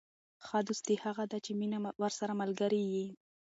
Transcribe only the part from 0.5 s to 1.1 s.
دوستي